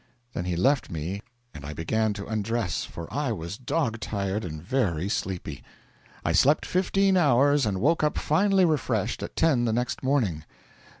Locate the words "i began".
1.63-2.13